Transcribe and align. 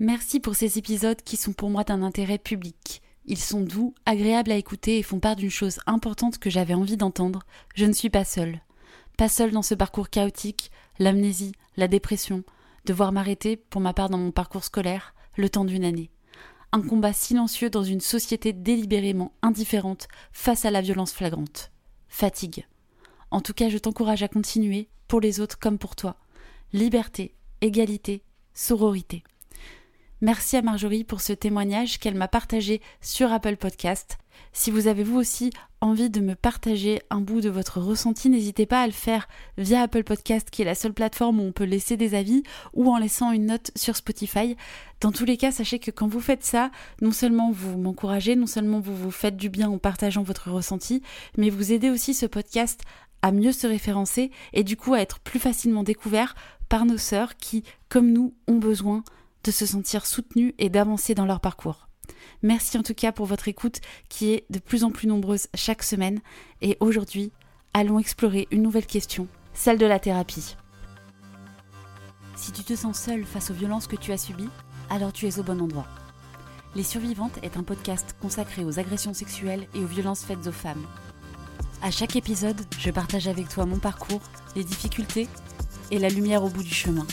Merci 0.00 0.38
pour 0.38 0.54
ces 0.54 0.78
épisodes 0.78 1.20
qui 1.22 1.36
sont 1.36 1.52
pour 1.52 1.70
moi 1.70 1.82
d'un 1.82 2.04
intérêt 2.04 2.38
public. 2.38 3.02
Ils 3.24 3.38
sont 3.38 3.62
doux, 3.62 3.94
agréables 4.06 4.52
à 4.52 4.56
écouter 4.56 4.96
et 4.98 5.02
font 5.02 5.18
part 5.18 5.34
d'une 5.34 5.50
chose 5.50 5.80
importante 5.86 6.38
que 6.38 6.50
j'avais 6.50 6.74
envie 6.74 6.96
d'entendre. 6.96 7.42
Je 7.74 7.84
ne 7.84 7.92
suis 7.92 8.08
pas 8.08 8.24
seule. 8.24 8.60
Pas 9.16 9.28
seule 9.28 9.50
dans 9.50 9.62
ce 9.62 9.74
parcours 9.74 10.08
chaotique, 10.08 10.70
l'amnésie, 11.00 11.50
la 11.76 11.88
dépression, 11.88 12.44
devoir 12.84 13.10
m'arrêter, 13.10 13.56
pour 13.56 13.80
ma 13.80 13.92
part 13.92 14.08
dans 14.08 14.18
mon 14.18 14.30
parcours 14.30 14.62
scolaire, 14.62 15.14
le 15.36 15.50
temps 15.50 15.64
d'une 15.64 15.84
année. 15.84 16.12
Un 16.70 16.80
combat 16.80 17.12
silencieux 17.12 17.68
dans 17.68 17.82
une 17.82 18.00
société 18.00 18.52
délibérément 18.52 19.32
indifférente 19.42 20.06
face 20.30 20.64
à 20.64 20.70
la 20.70 20.80
violence 20.80 21.12
flagrante. 21.12 21.72
Fatigue. 22.06 22.68
En 23.32 23.40
tout 23.40 23.52
cas, 23.52 23.68
je 23.68 23.78
t'encourage 23.78 24.22
à 24.22 24.28
continuer, 24.28 24.90
pour 25.08 25.20
les 25.20 25.40
autres 25.40 25.58
comme 25.58 25.78
pour 25.78 25.96
toi. 25.96 26.16
Liberté, 26.72 27.34
égalité, 27.62 28.22
sororité. 28.54 29.24
Merci 30.20 30.56
à 30.56 30.62
Marjorie 30.62 31.04
pour 31.04 31.20
ce 31.20 31.32
témoignage 31.32 32.00
qu'elle 32.00 32.16
m'a 32.16 32.26
partagé 32.26 32.82
sur 33.00 33.32
Apple 33.32 33.56
Podcast. 33.56 34.18
Si 34.52 34.72
vous 34.72 34.88
avez 34.88 35.04
vous 35.04 35.16
aussi 35.16 35.50
envie 35.80 36.10
de 36.10 36.20
me 36.20 36.34
partager 36.34 37.00
un 37.10 37.20
bout 37.20 37.40
de 37.40 37.48
votre 37.48 37.80
ressenti, 37.80 38.28
n'hésitez 38.28 38.66
pas 38.66 38.82
à 38.82 38.86
le 38.88 38.92
faire 38.92 39.28
via 39.58 39.82
Apple 39.82 40.02
Podcast, 40.02 40.50
qui 40.50 40.62
est 40.62 40.64
la 40.64 40.74
seule 40.74 40.92
plateforme 40.92 41.38
où 41.38 41.44
on 41.44 41.52
peut 41.52 41.62
laisser 41.62 41.96
des 41.96 42.16
avis, 42.16 42.42
ou 42.74 42.90
en 42.90 42.98
laissant 42.98 43.30
une 43.30 43.46
note 43.46 43.70
sur 43.76 43.94
Spotify. 43.94 44.56
Dans 45.00 45.12
tous 45.12 45.24
les 45.24 45.36
cas, 45.36 45.52
sachez 45.52 45.78
que 45.78 45.92
quand 45.92 46.08
vous 46.08 46.20
faites 46.20 46.44
ça, 46.44 46.72
non 47.00 47.12
seulement 47.12 47.52
vous 47.52 47.78
m'encouragez, 47.78 48.34
non 48.34 48.48
seulement 48.48 48.80
vous 48.80 48.96
vous 48.96 49.12
faites 49.12 49.36
du 49.36 49.50
bien 49.50 49.70
en 49.70 49.78
partageant 49.78 50.24
votre 50.24 50.50
ressenti, 50.50 51.00
mais 51.36 51.48
vous 51.48 51.72
aidez 51.72 51.90
aussi 51.90 52.12
ce 52.12 52.26
podcast 52.26 52.80
à 53.22 53.30
mieux 53.30 53.52
se 53.52 53.68
référencer 53.68 54.32
et 54.52 54.64
du 54.64 54.76
coup 54.76 54.94
à 54.94 55.00
être 55.00 55.20
plus 55.20 55.38
facilement 55.38 55.84
découvert 55.84 56.34
par 56.68 56.86
nos 56.86 56.98
sœurs 56.98 57.36
qui, 57.36 57.62
comme 57.88 58.10
nous, 58.10 58.34
ont 58.48 58.58
besoin 58.58 59.04
de 59.44 59.50
se 59.50 59.66
sentir 59.66 60.06
soutenues 60.06 60.54
et 60.58 60.68
d'avancer 60.68 61.14
dans 61.14 61.26
leur 61.26 61.40
parcours. 61.40 61.88
Merci 62.42 62.78
en 62.78 62.82
tout 62.82 62.94
cas 62.94 63.12
pour 63.12 63.26
votre 63.26 63.48
écoute 63.48 63.80
qui 64.08 64.32
est 64.32 64.44
de 64.50 64.58
plus 64.58 64.84
en 64.84 64.90
plus 64.90 65.08
nombreuse 65.08 65.48
chaque 65.54 65.82
semaine 65.82 66.20
et 66.62 66.76
aujourd'hui, 66.80 67.32
allons 67.74 67.98
explorer 67.98 68.48
une 68.50 68.62
nouvelle 68.62 68.86
question, 68.86 69.26
celle 69.54 69.78
de 69.78 69.86
la 69.86 69.98
thérapie. 69.98 70.56
Si 72.36 72.52
tu 72.52 72.62
te 72.62 72.76
sens 72.76 72.98
seule 72.98 73.24
face 73.24 73.50
aux 73.50 73.54
violences 73.54 73.88
que 73.88 73.96
tu 73.96 74.12
as 74.12 74.18
subies, 74.18 74.48
alors 74.90 75.12
tu 75.12 75.26
es 75.26 75.38
au 75.38 75.42
bon 75.42 75.60
endroit. 75.60 75.86
Les 76.74 76.84
Survivantes 76.84 77.38
est 77.42 77.56
un 77.56 77.62
podcast 77.62 78.14
consacré 78.20 78.64
aux 78.64 78.78
agressions 78.78 79.14
sexuelles 79.14 79.66
et 79.74 79.78
aux 79.78 79.86
violences 79.86 80.24
faites 80.24 80.46
aux 80.46 80.52
femmes. 80.52 80.86
À 81.82 81.90
chaque 81.90 82.16
épisode, 82.16 82.60
je 82.78 82.90
partage 82.90 83.26
avec 83.26 83.48
toi 83.48 83.66
mon 83.66 83.78
parcours, 83.78 84.22
les 84.54 84.64
difficultés 84.64 85.28
et 85.90 85.98
la 85.98 86.08
lumière 86.08 86.44
au 86.44 86.48
bout 86.48 86.62
du 86.62 86.74
chemin. 86.74 87.06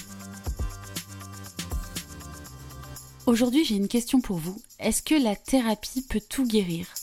Aujourd'hui, 3.27 3.65
j'ai 3.65 3.75
une 3.75 3.87
question 3.87 4.21
pour 4.21 4.37
vous. 4.37 4.61
Est-ce 4.79 5.01
que 5.01 5.15
la 5.15 5.35
thérapie 5.35 6.03
peut 6.07 6.21
tout 6.21 6.45
guérir? 6.45 6.93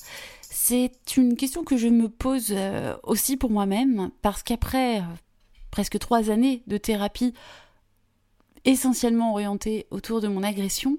C'est 0.42 1.17
une 1.17 1.34
question 1.37 1.64
que 1.64 1.77
je 1.77 1.89
me 1.89 2.09
pose 2.09 2.53
euh, 2.53 2.95
aussi 3.03 3.37
pour 3.37 3.51
moi-même, 3.51 4.12
parce 4.23 4.45
qu'après 4.45 5.01
euh, 5.01 5.05
presque 5.73 5.98
trois 5.98 6.31
années 6.31 6.62
de 6.69 6.77
thérapie 6.77 7.34
essentiellement 8.64 9.33
orientée 9.33 9.89
autour 9.91 10.20
de 10.20 10.29
mon 10.29 10.45
agression, 10.45 10.97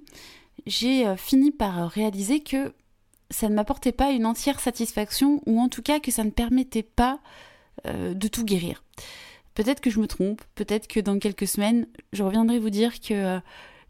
j'ai 0.67 1.07
euh, 1.07 1.15
fini 1.15 1.52
par 1.52 1.89
réaliser 1.89 2.41
que 2.41 2.73
ça 3.30 3.47
ne 3.47 3.55
m'apportait 3.55 3.93
pas 3.93 4.11
une 4.11 4.25
entière 4.25 4.59
satisfaction, 4.59 5.41
ou 5.45 5.61
en 5.61 5.69
tout 5.69 5.81
cas 5.81 6.02
que 6.02 6.11
ça 6.11 6.25
ne 6.25 6.31
permettait 6.31 6.83
pas 6.83 7.19
de 7.85 8.27
tout 8.27 8.45
guérir. 8.45 8.83
Peut-être 9.55 9.81
que 9.81 9.89
je 9.89 9.99
me 9.99 10.05
trompe, 10.05 10.43
peut-être 10.53 10.87
que 10.87 10.99
dans 10.99 11.17
quelques 11.17 11.47
semaines, 11.47 11.87
je 12.13 12.21
reviendrai 12.21 12.59
vous 12.59 12.69
dire 12.69 13.02
que 13.02 13.39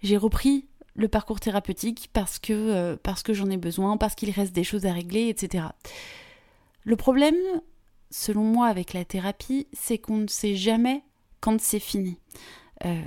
j'ai 0.01 0.17
repris 0.17 0.65
le 0.95 1.07
parcours 1.07 1.39
thérapeutique 1.39 2.09
parce 2.13 2.39
que, 2.39 2.53
euh, 2.53 2.95
parce 3.01 3.23
que 3.23 3.33
j'en 3.33 3.49
ai 3.49 3.57
besoin, 3.57 3.97
parce 3.97 4.15
qu'il 4.15 4.29
reste 4.31 4.53
des 4.53 4.63
choses 4.63 4.85
à 4.85 4.93
régler, 4.93 5.29
etc. 5.29 5.65
Le 6.83 6.95
problème, 6.95 7.35
selon 8.11 8.43
moi, 8.43 8.67
avec 8.67 8.93
la 8.93 9.05
thérapie, 9.05 9.67
c'est 9.73 9.97
qu'on 9.97 10.17
ne 10.17 10.27
sait 10.27 10.55
jamais 10.55 11.03
quand 11.39 11.59
c'est 11.59 11.79
fini. 11.79 12.17
Euh, 12.85 13.01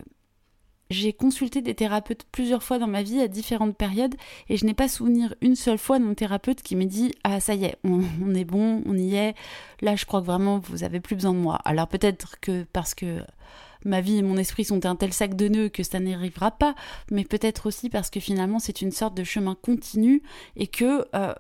j'ai 0.91 1.13
consulté 1.13 1.63
des 1.63 1.75
thérapeutes 1.75 2.25
plusieurs 2.31 2.63
fois 2.63 2.79
dans 2.79 2.87
ma 2.87 3.03
vie 3.03 3.21
à 3.21 3.29
différentes 3.29 3.77
périodes 3.77 4.15
et 4.49 4.57
je 4.57 4.65
n'ai 4.65 4.75
pas 4.75 4.89
souvenir 4.89 5.35
une 5.41 5.57
seule 5.57 5.79
fois 5.79 5.99
d'un 5.99 6.15
thérapeute 6.15 6.63
qui 6.63 6.77
m'a 6.77 6.85
dit 6.85 7.13
Ah, 7.25 7.41
ça 7.41 7.55
y 7.55 7.65
est, 7.65 7.77
on, 7.83 8.03
on, 8.23 8.35
est 8.35 8.45
bon, 8.45 8.83
on 8.87 8.97
y 8.97 9.17
est. 9.17 9.35
Là, 9.81 9.97
je 9.97 10.07
crois 10.07 10.21
que 10.21 10.27
vraiment 10.27 10.59
vous 10.59 10.85
avez 10.85 11.01
plus 11.01 11.17
besoin 11.17 11.33
de 11.33 11.39
moi. 11.39 11.57
Alors 11.65 11.89
peut-être 11.89 12.39
que 12.41 12.65
parce 12.73 12.95
que 12.95 13.21
ma 13.87 14.01
vie 14.01 14.19
et 14.19 14.23
mon 14.23 14.37
esprit 14.37 14.65
sont 14.65 14.85
un 14.85 14.97
tel 14.97 15.13
sac 15.13 15.35
de 15.35 15.49
nœuds 15.49 15.69
que 15.69 15.83
ça 15.83 16.01
n'arrivera 16.01 16.51
pas, 16.51 16.75
mais 17.11 17.25
peut-être 17.25 17.67
aussi 17.67 17.89
parce 17.89 18.11
que 18.11 18.21
finalement 18.21 18.59
c'est 18.59 18.83
une 18.83 18.91
sorte 18.91 19.17
de 19.17 19.25
chemin 19.25 19.55
continu 19.55 20.23
et 20.57 20.67
que 20.67 21.07
euh, 21.15 21.35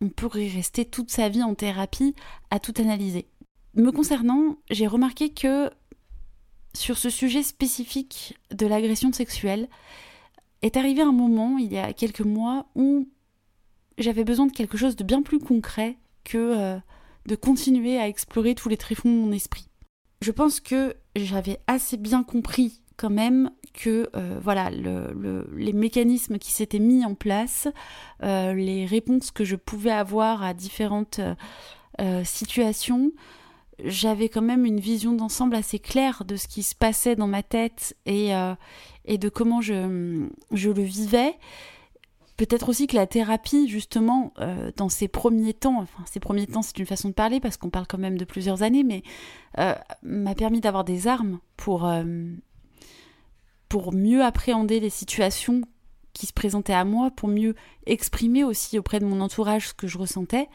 on 0.00 0.08
pourrait 0.08 0.48
rester 0.48 0.84
toute 0.84 1.10
sa 1.10 1.28
vie 1.28 1.42
en 1.42 1.54
thérapie 1.54 2.14
à 2.50 2.58
tout 2.58 2.74
analyser. 2.78 3.26
Me 3.74 3.90
concernant, 3.90 4.58
j'ai 4.70 4.86
remarqué 4.86 5.30
que 5.30 5.70
sur 6.74 6.98
ce 6.98 7.10
sujet 7.10 7.42
spécifique 7.42 8.36
de 8.50 8.66
l'agression 8.66 9.12
sexuelle, 9.12 9.68
est 10.62 10.76
arrivé 10.76 11.02
un 11.02 11.12
moment, 11.12 11.58
il 11.58 11.72
y 11.72 11.78
a 11.78 11.92
quelques 11.92 12.20
mois, 12.20 12.66
où 12.74 13.08
j'avais 13.98 14.24
besoin 14.24 14.46
de 14.46 14.52
quelque 14.52 14.76
chose 14.76 14.96
de 14.96 15.04
bien 15.04 15.22
plus 15.22 15.38
concret 15.38 15.98
que 16.24 16.38
euh, 16.38 16.78
de 17.26 17.36
continuer 17.36 17.98
à 17.98 18.08
explorer 18.08 18.54
tous 18.54 18.68
les 18.68 18.76
tréfonds 18.76 19.10
de 19.10 19.18
mon 19.18 19.32
esprit 19.32 19.68
je 20.24 20.32
pense 20.32 20.58
que 20.58 20.96
j'avais 21.16 21.60
assez 21.66 21.98
bien 21.98 22.22
compris 22.22 22.80
quand 22.96 23.10
même 23.10 23.50
que 23.74 24.08
euh, 24.16 24.38
voilà 24.42 24.70
les 24.70 25.72
mécanismes 25.74 26.38
qui 26.38 26.50
s'étaient 26.50 26.78
mis 26.78 27.04
en 27.04 27.14
place, 27.14 27.68
euh, 28.22 28.54
les 28.54 28.86
réponses 28.86 29.30
que 29.30 29.44
je 29.44 29.54
pouvais 29.54 29.90
avoir 29.90 30.42
à 30.42 30.54
différentes 30.54 31.20
euh, 32.00 32.24
situations, 32.24 33.12
j'avais 33.84 34.30
quand 34.30 34.40
même 34.42 34.64
une 34.64 34.80
vision 34.80 35.12
d'ensemble 35.12 35.56
assez 35.56 35.78
claire 35.78 36.24
de 36.24 36.36
ce 36.36 36.48
qui 36.48 36.62
se 36.62 36.74
passait 36.74 37.16
dans 37.16 37.26
ma 37.26 37.42
tête 37.42 37.94
et, 38.06 38.30
et 39.04 39.18
de 39.18 39.28
comment 39.28 39.60
je, 39.60 40.26
je 40.52 40.70
le 40.70 40.82
vivais. 40.82 41.34
Peut-être 42.36 42.68
aussi 42.68 42.88
que 42.88 42.96
la 42.96 43.06
thérapie, 43.06 43.68
justement, 43.68 44.32
euh, 44.40 44.72
dans 44.76 44.88
ses 44.88 45.06
premiers 45.06 45.54
temps, 45.54 45.80
enfin 45.80 46.02
ses 46.04 46.18
premiers 46.18 46.48
temps 46.48 46.62
c'est 46.62 46.78
une 46.78 46.86
façon 46.86 47.08
de 47.08 47.14
parler 47.14 47.38
parce 47.38 47.56
qu'on 47.56 47.70
parle 47.70 47.86
quand 47.86 47.98
même 47.98 48.18
de 48.18 48.24
plusieurs 48.24 48.62
années, 48.62 48.82
mais 48.82 49.04
euh, 49.58 49.74
m'a 50.02 50.34
permis 50.34 50.60
d'avoir 50.60 50.84
des 50.84 51.06
armes 51.06 51.38
pour, 51.56 51.86
euh, 51.86 52.04
pour 53.68 53.92
mieux 53.92 54.24
appréhender 54.24 54.80
les 54.80 54.90
situations 54.90 55.62
qui 56.12 56.26
se 56.26 56.32
présentaient 56.32 56.72
à 56.72 56.84
moi, 56.84 57.12
pour 57.12 57.28
mieux 57.28 57.54
exprimer 57.86 58.42
aussi 58.42 58.78
auprès 58.78 58.98
de 58.98 59.04
mon 59.04 59.20
entourage 59.20 59.68
ce 59.68 59.74
que 59.74 59.86
je 59.86 59.98
ressentais. 59.98 60.48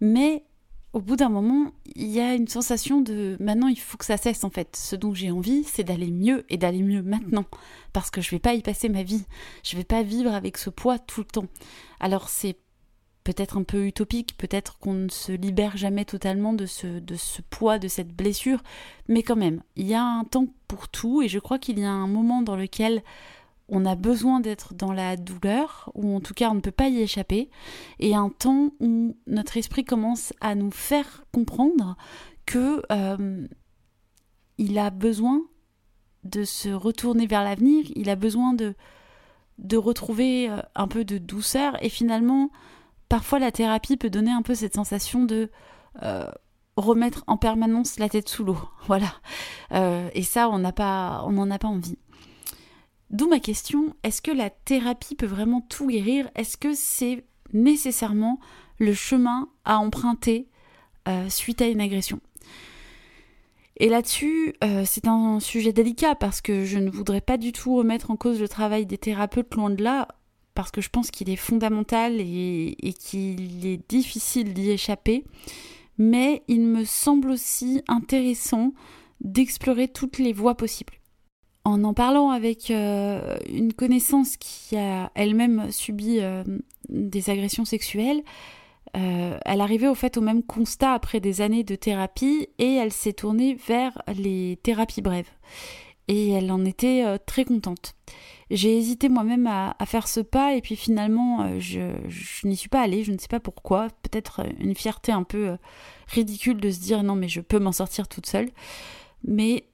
Mais 0.00 0.44
au 0.92 1.00
bout 1.00 1.16
d'un 1.16 1.30
moment, 1.30 1.72
il 1.96 2.08
y 2.08 2.20
a 2.20 2.34
une 2.34 2.48
sensation 2.48 3.00
de 3.00 3.36
maintenant 3.40 3.68
il 3.68 3.78
faut 3.78 3.96
que 3.96 4.04
ça 4.04 4.18
cesse 4.18 4.44
en 4.44 4.50
fait. 4.50 4.76
Ce 4.76 4.94
dont 4.94 5.14
j'ai 5.14 5.30
envie, 5.30 5.64
c'est 5.64 5.84
d'aller 5.84 6.10
mieux 6.10 6.44
et 6.50 6.58
d'aller 6.58 6.82
mieux 6.82 7.02
maintenant 7.02 7.46
parce 7.92 8.10
que 8.10 8.20
je 8.20 8.30
vais 8.30 8.38
pas 8.38 8.54
y 8.54 8.62
passer 8.62 8.88
ma 8.88 9.02
vie. 9.02 9.24
Je 9.64 9.76
vais 9.76 9.84
pas 9.84 10.02
vivre 10.02 10.32
avec 10.32 10.58
ce 10.58 10.70
poids 10.70 10.98
tout 10.98 11.20
le 11.20 11.26
temps. 11.26 11.46
Alors 11.98 12.28
c'est 12.28 12.58
peut-être 13.24 13.56
un 13.56 13.62
peu 13.62 13.86
utopique, 13.86 14.36
peut-être 14.36 14.78
qu'on 14.78 14.94
ne 14.94 15.08
se 15.08 15.32
libère 15.32 15.76
jamais 15.76 16.04
totalement 16.04 16.52
de 16.52 16.66
ce, 16.66 16.98
de 16.98 17.14
ce 17.14 17.40
poids, 17.40 17.78
de 17.78 17.88
cette 17.88 18.12
blessure, 18.12 18.62
mais 19.08 19.22
quand 19.22 19.36
même, 19.36 19.62
il 19.76 19.86
y 19.86 19.94
a 19.94 20.02
un 20.02 20.24
temps 20.24 20.48
pour 20.66 20.88
tout 20.88 21.22
et 21.22 21.28
je 21.28 21.38
crois 21.38 21.58
qu'il 21.58 21.78
y 21.78 21.84
a 21.84 21.90
un 21.90 22.08
moment 22.08 22.42
dans 22.42 22.56
lequel 22.56 23.02
on 23.74 23.86
a 23.86 23.94
besoin 23.94 24.40
d'être 24.40 24.74
dans 24.74 24.92
la 24.92 25.16
douleur, 25.16 25.90
ou 25.94 26.14
en 26.14 26.20
tout 26.20 26.34
cas 26.34 26.50
on 26.50 26.54
ne 26.54 26.60
peut 26.60 26.70
pas 26.70 26.88
y 26.88 27.00
échapper, 27.00 27.50
et 27.98 28.14
un 28.14 28.28
temps 28.28 28.72
où 28.80 29.16
notre 29.26 29.56
esprit 29.56 29.82
commence 29.82 30.34
à 30.42 30.54
nous 30.54 30.70
faire 30.70 31.24
comprendre 31.32 31.96
que 32.44 32.82
euh, 32.92 33.46
il 34.58 34.78
a 34.78 34.90
besoin 34.90 35.40
de 36.22 36.44
se 36.44 36.68
retourner 36.68 37.26
vers 37.26 37.42
l'avenir, 37.42 37.86
il 37.96 38.10
a 38.10 38.14
besoin 38.14 38.52
de, 38.52 38.74
de 39.56 39.78
retrouver 39.78 40.50
euh, 40.50 40.58
un 40.74 40.86
peu 40.86 41.06
de 41.06 41.16
douceur, 41.16 41.82
et 41.82 41.88
finalement, 41.88 42.50
parfois 43.08 43.38
la 43.38 43.52
thérapie 43.52 43.96
peut 43.96 44.10
donner 44.10 44.32
un 44.32 44.42
peu 44.42 44.54
cette 44.54 44.74
sensation 44.74 45.24
de 45.24 45.50
euh, 46.02 46.30
remettre 46.76 47.24
en 47.26 47.38
permanence 47.38 47.98
la 47.98 48.10
tête 48.10 48.28
sous 48.28 48.44
l'eau, 48.44 48.58
voilà. 48.86 49.14
et 50.12 50.22
ça, 50.22 50.50
on 50.50 50.58
n'a 50.58 50.72
pas, 50.72 51.24
on 51.26 51.32
n'en 51.32 51.50
a 51.50 51.58
pas 51.58 51.68
envie. 51.68 51.96
D'où 53.12 53.28
ma 53.28 53.40
question, 53.40 53.94
est-ce 54.02 54.22
que 54.22 54.30
la 54.30 54.48
thérapie 54.48 55.14
peut 55.14 55.26
vraiment 55.26 55.60
tout 55.60 55.86
guérir? 55.86 56.30
Est-ce 56.34 56.56
que 56.56 56.74
c'est 56.74 57.24
nécessairement 57.52 58.40
le 58.78 58.94
chemin 58.94 59.50
à 59.66 59.78
emprunter 59.78 60.48
euh, 61.08 61.28
suite 61.28 61.60
à 61.60 61.68
une 61.68 61.82
agression? 61.82 62.20
Et 63.76 63.90
là-dessus, 63.90 64.54
euh, 64.64 64.84
c'est 64.86 65.08
un 65.08 65.40
sujet 65.40 65.74
délicat 65.74 66.14
parce 66.14 66.40
que 66.40 66.64
je 66.64 66.78
ne 66.78 66.90
voudrais 66.90 67.20
pas 67.20 67.36
du 67.36 67.52
tout 67.52 67.76
remettre 67.76 68.10
en 68.10 68.16
cause 68.16 68.40
le 68.40 68.48
travail 68.48 68.86
des 68.86 68.98
thérapeutes 68.98 69.54
loin 69.56 69.68
de 69.68 69.82
là, 69.82 70.08
parce 70.54 70.70
que 70.70 70.80
je 70.80 70.88
pense 70.88 71.10
qu'il 71.10 71.28
est 71.28 71.36
fondamental 71.36 72.18
et, 72.18 72.76
et 72.82 72.92
qu'il 72.94 73.66
est 73.66 73.90
difficile 73.90 74.54
d'y 74.54 74.70
échapper. 74.70 75.24
Mais 75.98 76.44
il 76.48 76.62
me 76.62 76.84
semble 76.84 77.30
aussi 77.30 77.82
intéressant 77.88 78.72
d'explorer 79.20 79.88
toutes 79.88 80.18
les 80.18 80.32
voies 80.32 80.56
possibles. 80.56 80.94
En 81.64 81.84
en 81.84 81.94
parlant 81.94 82.30
avec 82.30 82.70
euh, 82.70 83.36
une 83.48 83.72
connaissance 83.72 84.36
qui 84.36 84.76
a 84.76 85.12
elle-même 85.14 85.70
subi 85.70 86.18
euh, 86.20 86.42
des 86.88 87.30
agressions 87.30 87.64
sexuelles, 87.64 88.22
euh, 88.96 89.38
elle 89.44 89.60
arrivait 89.60 89.86
au 89.86 89.94
fait 89.94 90.16
au 90.16 90.20
même 90.20 90.42
constat 90.42 90.92
après 90.92 91.20
des 91.20 91.40
années 91.40 91.62
de 91.62 91.76
thérapie 91.76 92.48
et 92.58 92.74
elle 92.74 92.92
s'est 92.92 93.12
tournée 93.12 93.54
vers 93.54 94.02
les 94.16 94.58
thérapies 94.64 95.02
brèves. 95.02 95.30
Et 96.08 96.30
elle 96.30 96.50
en 96.50 96.64
était 96.64 97.16
très 97.26 97.44
contente. 97.44 97.94
J'ai 98.50 98.76
hésité 98.76 99.08
moi-même 99.08 99.46
à, 99.46 99.76
faire 99.86 100.08
ce 100.08 100.18
pas 100.18 100.54
et 100.56 100.60
puis 100.60 100.74
finalement 100.74 101.58
je, 101.60 101.94
je 102.08 102.46
n'y 102.46 102.56
suis 102.56 102.68
pas 102.68 102.82
allée, 102.82 103.04
je 103.04 103.12
ne 103.12 103.18
sais 103.18 103.28
pas 103.28 103.40
pourquoi, 103.40 103.86
peut-être 104.02 104.42
une 104.58 104.74
fierté 104.74 105.12
un 105.12 105.22
peu 105.22 105.56
ridicule 106.08 106.60
de 106.60 106.70
se 106.70 106.80
dire 106.80 107.04
non 107.04 107.14
mais 107.14 107.28
je 107.28 107.40
peux 107.40 107.60
m'en 107.60 107.72
sortir 107.72 108.08
toute 108.08 108.26
seule. 108.26 108.50
Mais 109.24 109.64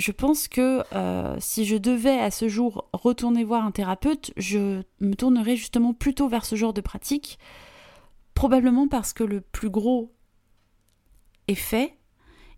je 0.00 0.12
pense 0.12 0.48
que 0.48 0.82
euh, 0.94 1.36
si 1.38 1.66
je 1.66 1.76
devais 1.76 2.18
à 2.18 2.30
ce 2.30 2.48
jour 2.48 2.88
retourner 2.94 3.44
voir 3.44 3.64
un 3.64 3.70
thérapeute, 3.70 4.32
je 4.38 4.82
me 5.00 5.14
tournerais 5.14 5.56
justement 5.56 5.92
plutôt 5.92 6.26
vers 6.26 6.46
ce 6.46 6.56
genre 6.56 6.72
de 6.72 6.80
pratique, 6.80 7.38
probablement 8.34 8.88
parce 8.88 9.12
que 9.12 9.24
le 9.24 9.42
plus 9.42 9.68
gros 9.68 10.10
est 11.48 11.54
fait 11.54 11.98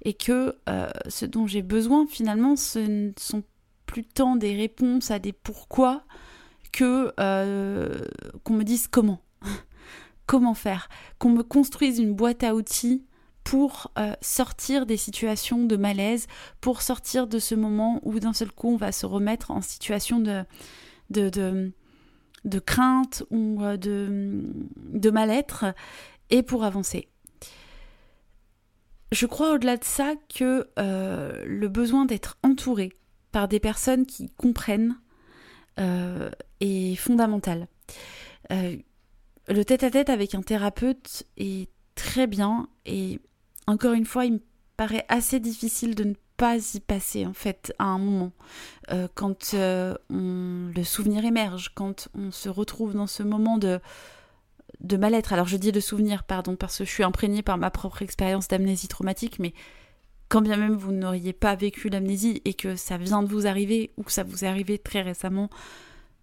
et 0.05 0.15
que 0.15 0.57
euh, 0.69 0.89
ce 1.09 1.27
dont 1.27 1.49
j'ai 1.49 1.63
besoin 1.63 2.07
finalement, 2.07 2.55
ce 2.55 2.79
ne 2.79 3.11
sont 3.19 3.43
plus 3.87 4.05
tant 4.05 4.37
des 4.37 4.55
réponses 4.57 5.11
à 5.11 5.19
des 5.19 5.33
pourquoi 5.33 6.05
que 6.73 7.13
euh, 7.19 8.07
qu'on 8.45 8.55
me 8.55 8.63
dise 8.63 8.87
comment. 8.87 9.21
comment 10.27 10.55
faire, 10.55 10.89
qu'on 11.19 11.31
me 11.31 11.43
construise 11.43 11.99
une 11.99 12.15
boîte 12.15 12.45
à 12.45 12.55
outils 12.55 13.05
pour 13.53 13.93
euh, 13.99 14.15
sortir 14.23 14.87
des 14.87 14.97
situations 14.97 15.67
de 15.67 15.77
malaise, 15.77 16.27
pour 16.63 16.81
sortir 16.81 17.27
de 17.27 17.39
ce 17.39 17.55
moment 17.55 18.01
où 18.03 18.19
d'un 18.19 18.33
seul 18.33 18.51
coup 18.51 18.71
on 18.71 18.77
va 18.79 18.93
se 18.93 19.05
remettre 19.05 19.51
en 19.51 19.61
situation 19.61 20.21
de, 20.21 20.43
de, 21.11 21.71
de, 22.47 22.59
crainte 22.59 23.25
ou 23.29 23.63
euh, 23.63 23.77
de, 23.77 24.41
de 24.95 25.11
mal-être 25.11 25.67
et 26.31 26.43
pour 26.43 26.65
avancer. 26.65 27.11
Je 29.11 29.27
crois 29.27 29.53
au-delà 29.53 29.77
de 29.77 29.85
ça 29.85 30.15
que 30.35 30.67
euh, 30.79 31.45
le 31.47 31.69
besoin 31.69 32.07
d'être 32.07 32.39
entouré 32.43 32.95
par 33.33 33.49
des 33.49 33.61
personnes 33.61 34.07
qui 34.07 34.31
comprennent 34.31 34.97
est 35.77 36.97
fondamental. 36.97 37.69
le 38.49 39.63
tête-à-tête 39.63 40.09
-tête 40.09 40.11
avec 40.11 40.35
un 40.35 40.41
thérapeute 40.41 41.25
est 41.37 41.69
très 41.95 42.27
bien 42.27 42.69
et 42.87 43.21
encore 43.67 43.93
une 43.93 44.05
fois, 44.05 44.25
il 44.25 44.35
me 44.35 44.41
paraît 44.77 45.05
assez 45.09 45.41
difficile 45.41 45.95
de 45.95 46.05
ne 46.05 46.15
pas 46.37 46.57
y 46.75 46.81
passer 46.81 47.27
en 47.27 47.35
fait 47.35 47.73
à 47.79 47.85
un 47.85 47.99
moment 47.99 48.33
euh, 48.91 49.07
quand 49.15 49.55
euh, 49.55 49.95
le 50.11 50.83
souvenir 50.83 51.25
émerge, 51.25 51.73
quand 51.75 52.09
on 52.15 52.31
se 52.31 52.49
retrouve 52.49 52.95
dans 52.95 53.07
ce 53.07 53.23
moment 53.23 53.59
de 53.59 53.81
mal-être. 54.97 55.33
Alors 55.33 55.47
je 55.47 55.57
dis 55.57 55.73
de 55.73 55.81
souvenir, 55.81 56.25
pardon, 56.25 56.57
parce 56.57 56.79
que 56.79 56.85
je 56.85 56.91
suis 56.91 57.05
imprégnée 57.05 57.43
par 57.43 57.59
ma 57.59 57.71
propre 57.71 58.03
expérience 58.03 58.49
d'amnésie 58.49 58.89
traumatique, 58.89 59.39
mais 59.39 59.55
quand 60.29 60.41
bien 60.41 60.57
même 60.57 60.75
vous 60.75 60.93
n'auriez 60.93 61.35
pas 61.35 61.55
vécu 61.55 61.91
l'amnésie 61.91 62.41
et 62.45 62.55
que 62.55 62.75
ça 62.75 62.97
vient 62.97 63.23
de 63.23 63.29
vous 63.29 63.47
arriver 63.47 63.93
ou 63.99 64.03
que 64.03 64.11
ça 64.11 64.23
vous 64.23 64.45
est 64.45 64.49
arrivé 64.49 64.79
très 64.79 65.03
récemment 65.03 65.51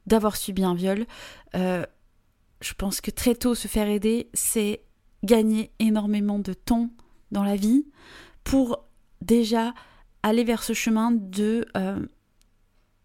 d'avoir 0.08 0.36
subi 0.36 0.64
un 0.64 0.74
viol, 0.74 1.06
euh, 1.56 1.86
je 2.60 2.74
pense 2.74 3.02
que 3.02 3.12
très 3.12 3.36
tôt 3.36 3.56
se 3.56 3.68
faire 3.68 3.88
aider, 3.88 4.30
c'est 4.34 4.82
gagner 5.24 5.72
énormément 5.80 6.40
de 6.40 6.54
temps 6.54 6.90
dans 7.32 7.44
la 7.44 7.56
vie 7.56 7.86
pour 8.44 8.86
déjà 9.22 9.74
aller 10.24 10.44
vers 10.44 10.64
ce 10.64 10.74
chemin 10.74 11.12
de 11.12 11.66
euh, 11.78 12.06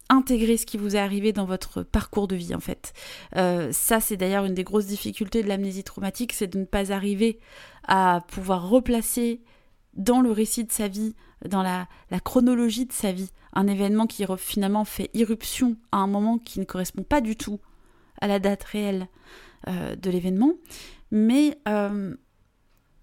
intégrer 0.08 0.56
ce 0.56 0.66
qui 0.66 0.76
vous 0.76 0.96
est 0.96 0.98
arrivé 0.98 1.32
dans 1.32 1.44
votre 1.44 1.82
parcours 1.82 2.28
de 2.28 2.36
vie 2.36 2.54
en 2.54 2.60
fait. 2.60 2.92
Euh, 3.36 3.72
ça 3.72 4.00
c'est 4.00 4.16
d'ailleurs 4.16 4.44
une 4.44 4.54
des 4.54 4.64
grosses 4.64 4.86
difficultés 4.86 5.42
de 5.42 5.48
l'amnésie 5.48 5.84
traumatique, 5.84 6.32
c'est 6.32 6.46
de 6.46 6.58
ne 6.58 6.64
pas 6.64 6.92
arriver 6.92 7.38
à 7.86 8.20
pouvoir 8.28 8.68
replacer 8.68 9.42
dans 9.94 10.20
le 10.20 10.32
récit 10.32 10.64
de 10.64 10.72
sa 10.72 10.88
vie, 10.88 11.14
dans 11.48 11.62
la, 11.62 11.86
chronologie 12.24 12.86
de 12.86 12.92
sa 12.92 13.12
vie, 13.12 13.30
un 13.52 13.68
événement 13.68 14.06
qui 14.06 14.24
finalement 14.38 14.84
fait 14.84 15.10
irruption 15.14 15.76
à 15.92 15.98
un 15.98 16.08
moment 16.08 16.38
qui 16.38 16.58
ne 16.58 16.64
correspond 16.64 17.04
pas 17.04 17.20
du 17.20 17.36
tout 17.36 17.60
à 18.20 18.26
la 18.26 18.40
date 18.40 18.64
réelle 18.64 19.08
euh, 19.68 19.94
de 19.94 20.10
l'événement. 20.10 20.54
Mais 21.12 21.58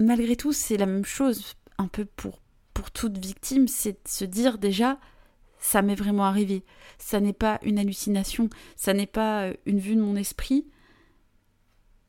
malgré 0.01 0.35
tout, 0.35 0.53
c'est 0.53 0.77
la 0.77 0.85
même 0.85 1.05
chose, 1.05 1.55
un 1.77 1.87
peu 1.87 2.05
pour, 2.05 2.41
pour 2.73 2.91
toute 2.91 3.17
victime, 3.17 3.67
c'est 3.67 3.93
de 3.93 4.07
se 4.07 4.25
dire 4.25 4.57
déjà, 4.57 4.99
ça 5.59 5.81
m'est 5.81 5.95
vraiment 5.95 6.25
arrivé. 6.25 6.63
Ça 6.97 7.19
n'est 7.19 7.33
pas 7.33 7.59
une 7.63 7.79
hallucination, 7.79 8.49
ça 8.75 8.93
n'est 8.93 9.05
pas 9.05 9.43
euh, 9.43 9.53
une 9.65 9.79
vue 9.79 9.95
de 9.95 10.01
mon 10.01 10.15
esprit. 10.15 10.65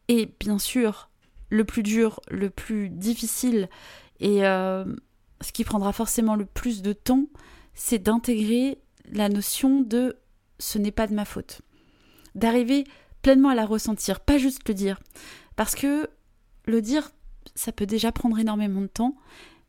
Et 0.08 0.34
bien 0.40 0.58
sûr, 0.58 1.10
le 1.50 1.64
plus 1.64 1.82
dur, 1.82 2.20
le 2.30 2.50
plus 2.50 2.88
difficile, 2.88 3.68
et 4.20 4.46
euh, 4.46 4.84
ce 5.40 5.52
qui 5.52 5.64
prendra 5.64 5.92
forcément 5.92 6.34
le 6.34 6.46
plus 6.46 6.82
de 6.82 6.92
temps, 6.92 7.26
c'est 7.74 7.98
d'intégrer 7.98 8.78
la 9.10 9.28
notion 9.28 9.80
de 9.80 10.16
ce 10.58 10.78
n'est 10.78 10.92
pas 10.92 11.06
de 11.06 11.14
ma 11.14 11.24
faute. 11.24 11.60
D'arriver 12.34 12.84
pleinement 13.20 13.50
à 13.50 13.54
la 13.54 13.66
ressentir, 13.66 14.20
pas 14.20 14.38
juste 14.38 14.66
le 14.68 14.74
dire. 14.74 15.00
Parce 15.56 15.74
que 15.74 16.08
le 16.66 16.80
dire, 16.80 17.10
ça 17.54 17.72
peut 17.72 17.86
déjà 17.86 18.12
prendre 18.12 18.38
énormément 18.38 18.80
de 18.80 18.86
temps, 18.86 19.16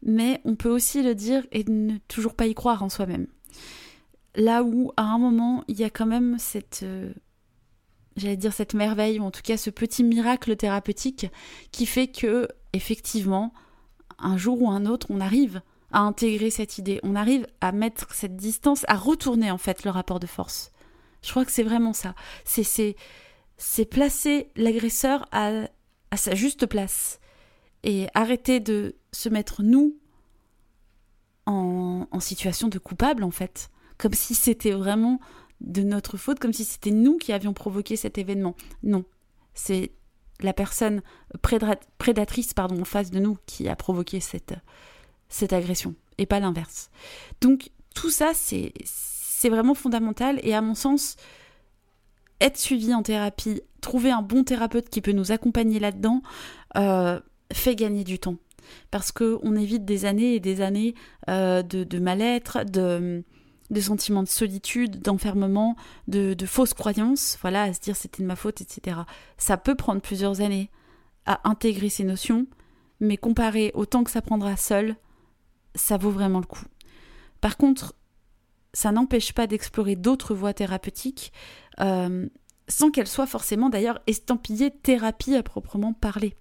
mais 0.02 0.42
on 0.46 0.56
peut 0.56 0.70
aussi 0.70 1.02
le 1.02 1.16
dire 1.16 1.46
et 1.52 1.64
ne 1.64 1.98
toujours 2.08 2.36
pas 2.36 2.48
y 2.48 2.54
croire 2.54 2.84
en 2.84 2.90
soi-même. 2.90 3.28
Là 4.36 4.64
où, 4.64 4.92
à 4.98 5.04
un 5.04 5.18
moment, 5.18 5.64
il 5.68 5.80
y 5.80 5.84
a 5.84 5.90
quand 5.90 6.06
même 6.06 6.38
cette, 6.40 6.82
euh, 6.84 7.14
j'allais 8.16 8.38
dire 8.38 8.54
cette 8.54 8.74
merveille, 8.74 9.20
ou 9.20 9.24
en 9.24 9.32
tout 9.32 9.42
cas 9.44 9.58
ce 9.58 9.70
petit 9.70 10.04
miracle 10.04 10.56
thérapeutique 10.56 11.28
qui 11.72 11.86
fait 11.86 12.08
que, 12.08 12.48
effectivement, 12.74 13.54
un 14.20 14.38
jour 14.38 14.62
ou 14.62 14.70
un 14.70 14.86
autre, 14.86 15.08
on 15.10 15.22
arrive 15.22 15.62
à 15.92 16.00
intégrer 16.00 16.50
cette 16.50 16.78
idée, 16.80 17.00
on 17.04 17.16
arrive 17.16 17.46
à 17.62 17.72
mettre 17.72 18.14
cette 18.14 18.36
distance, 18.36 18.84
à 18.88 18.96
retourner 18.96 19.52
en 19.52 19.60
fait 19.60 19.84
le 19.84 19.92
rapport 19.92 20.20
de 20.20 20.28
force. 20.28 20.72
Je 21.22 21.30
crois 21.30 21.46
que 21.46 21.52
c'est 21.52 21.64
vraiment 21.64 21.94
ça. 21.94 22.16
C'est 22.44 22.96
c'est 23.56 23.86
placer 23.86 24.50
l'agresseur 24.56 25.28
à, 25.32 25.52
à 26.12 26.18
sa 26.18 26.34
juste 26.36 26.66
place 26.66 27.20
et 27.84 28.08
arrêter 28.14 28.60
de 28.60 28.96
se 29.12 29.30
mettre 29.30 29.64
nous 29.64 29.98
en, 31.46 32.08
situation 32.20 32.70
de 32.70 32.80
coupable 32.80 33.24
en 33.24 33.32
fait, 33.32 33.70
comme 33.98 34.14
si 34.14 34.34
c'était 34.34 34.72
vraiment 34.72 35.20
de 35.60 35.82
notre 35.82 36.16
faute, 36.16 36.40
comme 36.40 36.54
si 36.54 36.64
c'était 36.64 36.92
nous 36.92 37.18
qui 37.18 37.34
avions 37.34 37.54
provoqué 37.54 37.96
cet 37.98 38.18
événement. 38.18 38.56
Non, 38.82 39.04
c'est 39.54 39.92
la 40.40 40.54
personne 40.54 41.02
prédatrice 41.42 42.54
pardon, 42.54 42.82
en 42.82 42.86
face 42.86 43.12
de 43.12 43.20
nous 43.20 43.38
qui 43.46 43.68
a 43.68 43.76
provoqué 43.76 44.20
cette, 44.20 44.54
cette 45.28 45.52
agression, 45.52 45.96
et 46.18 46.26
pas 46.26 46.40
l'inverse. 46.40 46.90
Donc 47.42 47.72
tout 47.94 48.10
ça, 48.10 48.32
c'est, 48.34 48.74
vraiment 49.50 49.74
fondamental, 49.74 50.40
et 50.44 50.54
à 50.54 50.62
mon 50.62 50.76
sens, 50.76 51.18
être 52.40 52.58
suivi 52.58 52.94
en 52.94 53.04
thérapie, 53.04 53.62
trouver 53.82 54.10
un 54.10 54.22
bon 54.22 54.46
thérapeute 54.46 54.90
qui 54.90 55.02
peut 55.02 55.12
nous 55.12 55.34
accompagner 55.34 55.80
là-dedans, 55.80 56.22
euh, 56.78 57.20
fait 57.52 57.76
gagner 57.76 58.04
du 58.04 58.20
temps. 58.20 58.38
Parce 58.92 59.12
qu'on 59.12 59.56
évite 59.56 59.86
des 59.86 60.06
années 60.06 60.36
et 60.36 60.40
des 60.40 60.62
années 60.62 60.96
euh, 61.30 61.62
de, 61.64 62.00
mal-être, 62.00 62.64
de, 62.64 63.24
sentiments 63.82 64.24
de 64.24 64.28
solitude, 64.28 65.02
d'enfermement, 65.02 65.76
de, 66.08 66.34
de, 66.34 66.46
fausses 66.46 66.74
croyances, 66.74 67.38
voilà, 67.42 67.64
à 67.64 67.74
se 67.74 67.82
dire 67.82 67.96
c'était 67.96 68.24
de 68.24 68.28
ma 68.28 68.36
faute, 68.36 68.62
etc. 68.62 69.02
Ça 69.38 69.58
peut 69.58 69.76
prendre 69.76 70.02
plusieurs 70.02 70.42
années 70.42 70.70
à 71.26 71.48
intégrer 71.50 71.90
ces 71.90 72.04
notions, 72.04 72.48
mais 73.00 73.18
comparé 73.18 73.72
au 73.74 73.86
temps 73.86 74.04
que 74.04 74.12
ça 74.12 74.22
prendra 74.22 74.56
seul, 74.56 74.96
ça 75.76 75.98
vaut 75.98 76.12
vraiment 76.12 76.40
le 76.40 76.46
coup. 76.46 76.64
Par 77.42 77.58
contre, 77.58 77.94
ça 78.74 78.92
n'empêche 78.92 79.34
pas 79.34 79.48
d'explorer 79.48 79.96
d'autres 79.96 80.34
voies 80.34 80.54
thérapeutiques, 80.54 81.32
euh, 81.80 82.28
sans 82.68 82.92
qu'elles 82.92 83.08
soient 83.08 83.28
forcément 83.28 83.70
d'ailleurs 83.70 84.00
estampillées 84.08 84.72
thérapie 84.72 85.36
à 85.36 85.44
proprement 85.44 85.94
parler. 85.94 86.36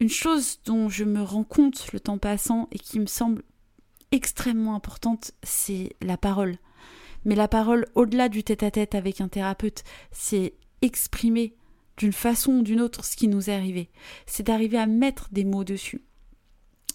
Une 0.00 0.08
chose 0.08 0.60
dont 0.64 0.88
je 0.88 1.02
me 1.02 1.22
rends 1.22 1.44
compte 1.44 1.92
le 1.92 1.98
temps 1.98 2.18
passant 2.18 2.68
et 2.70 2.78
qui 2.78 3.00
me 3.00 3.06
semble 3.06 3.42
extrêmement 4.12 4.76
importante, 4.76 5.32
c'est 5.42 5.96
la 6.00 6.16
parole. 6.16 6.56
Mais 7.24 7.34
la 7.34 7.48
parole, 7.48 7.86
au-delà 7.96 8.28
du 8.28 8.44
tête-à-tête 8.44 8.94
avec 8.94 9.20
un 9.20 9.26
thérapeute, 9.26 9.82
c'est 10.12 10.54
exprimer 10.82 11.56
d'une 11.96 12.12
façon 12.12 12.52
ou 12.52 12.62
d'une 12.62 12.80
autre 12.80 13.04
ce 13.04 13.16
qui 13.16 13.26
nous 13.26 13.50
est 13.50 13.54
arrivé. 13.54 13.90
C'est 14.26 14.44
d'arriver 14.44 14.78
à 14.78 14.86
mettre 14.86 15.28
des 15.32 15.44
mots 15.44 15.64
dessus. 15.64 16.02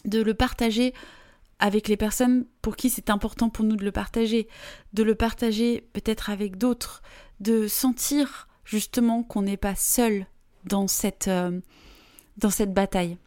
De 0.06 0.22
le 0.22 0.34
partager 0.34 0.94
avec 1.60 1.90
les 1.90 1.98
personnes 1.98 2.46
pour 2.62 2.78
qui 2.78 2.90
c'est 2.90 3.10
important 3.10 3.50
pour 3.50 3.66
nous 3.66 3.76
de 3.76 3.84
le 3.84 3.92
partager. 3.92 4.48
De 4.94 5.04
le 5.04 5.16
partager 5.16 5.82
peut-être 5.92 6.30
avec 6.30 6.58
d'autres. 6.58 7.04
De 7.42 7.68
sentir 7.68 8.48
justement 8.64 9.24
qu'on 9.24 9.42
n'est 9.42 9.58
pas 9.58 9.76
seul 9.76 10.26
dans 10.64 10.88
cette, 10.88 11.28
euh, 11.28 11.60
dans 12.38 12.50
cette 12.50 12.74
bataille. 12.74 13.18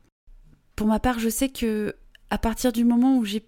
Pour 0.75 0.87
ma 0.87 1.01
part, 1.01 1.19
je 1.19 1.29
sais 1.29 1.49
que 1.49 1.95
à 2.31 2.39
partir 2.39 2.73
du 2.73 2.85
moment 2.85 3.19
où 3.19 3.25
j'ai 3.25 3.47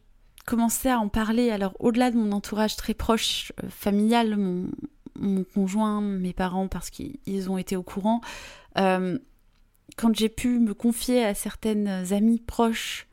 commençais 0.49 0.91
à 0.91 0.99
en 0.99 1.09
parler, 1.09 1.51
alors 1.51 1.75
au-delà 1.79 2.11
de 2.11 2.17
mon 2.17 2.33
entourage 2.33 2.75
très 2.75 2.95
proche, 2.95 3.53
euh, 3.63 3.69
familial, 3.69 4.37
mon, 4.37 5.45
conjoint, 5.53 6.01
mes 6.01 6.33
parents, 6.33 6.69
parce 6.69 6.89
qu'ils 6.89 7.51
ont 7.51 7.59
été 7.59 7.77
au 7.77 7.83
courant, 7.83 8.23
euh, 8.79 9.19
quand 9.97 10.15
j'ai 10.15 10.31
pu 10.31 10.59
me 10.59 10.73
confier 10.73 11.25
à 11.25 11.35
certaines 11.35 12.15
amies 12.15 12.41
proches, 12.41 13.09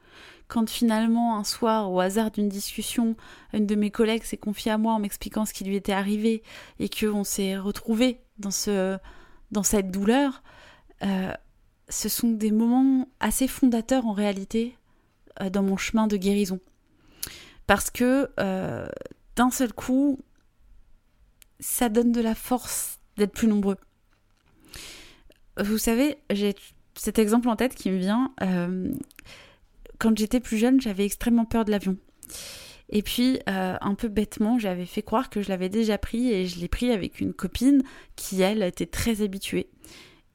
quand 0.48 0.70
finalement 0.70 1.38
un 1.38 1.44
soir, 1.44 1.92
au 1.92 2.00
hasard 2.00 2.32
d'une 2.32 2.48
discussion, 2.48 3.18
une 3.52 3.66
de 3.66 3.76
mes 3.76 3.92
collègues 3.92 4.24
s'est 4.24 4.38
confiée 4.38 4.72
à 4.72 4.78
moi 4.78 4.94
en 4.94 5.00
m'expliquant 5.00 5.46
ce 5.46 5.54
qui 5.54 5.64
lui 5.64 5.76
était 5.76 5.92
arrivé 5.92 6.44
et 6.80 6.88
qu'on 6.88 7.24
s'est 7.24 7.58
retrouvé 7.58 8.22
dans, 8.38 8.52
ce, 8.52 8.98
dans 9.52 9.64
cette 9.64 9.92
douleur, 9.92 10.44
euh, 11.04 11.34
ce 11.90 12.10
sont 12.10 12.32
des 12.32 12.52
moments 12.52 13.08
assez 13.20 13.48
fondateurs 13.48 14.06
en 14.06 14.14
réalité 14.14 14.78
euh, 15.42 15.50
dans 15.50 15.64
mon 15.64 15.78
chemin 15.78 16.08
de 16.08 16.18
guérison. 16.18 16.60
Parce 17.68 17.90
que 17.90 18.30
euh, 18.40 18.88
d'un 19.36 19.52
seul 19.52 19.74
coup, 19.74 20.20
ça 21.60 21.90
donne 21.90 22.12
de 22.12 22.22
la 22.22 22.36
force 22.36 23.00
d'être 23.18 23.34
plus 23.34 23.48
nombreux. 23.48 23.78
Vous 25.58 25.78
savez, 25.78 26.18
j'ai 26.30 26.56
cet 26.96 27.18
exemple 27.20 27.48
en 27.50 27.56
tête 27.56 27.76
qui 27.76 27.90
me 27.92 27.98
vient. 27.98 28.34
Euh, 28.42 28.92
quand 30.00 30.18
j'étais 30.18 30.40
plus 30.40 30.58
jeune, 30.58 30.82
j'avais 30.82 31.06
extrêmement 31.06 31.46
peur 31.46 31.66
de 31.66 31.72
l'avion. 31.72 31.98
Et 32.90 33.02
puis, 33.02 33.40
un 33.48 33.96
peu 33.96 34.10
bêtement, 34.10 34.60
j'avais 34.60 34.86
fait 34.86 35.02
croire 35.02 35.32
que 35.32 35.42
je 35.42 35.50
l'avais 35.50 35.70
déjà 35.70 35.98
pris 35.98 36.32
et 36.32 36.46
je 36.46 36.60
l'ai 36.60 36.68
pris 36.68 36.92
avec 36.92 37.20
une 37.20 37.34
copine 37.34 37.82
qui, 38.16 38.42
elle, 38.42 38.62
était 38.62 38.86
très 38.86 39.24
habituée. 39.24 39.70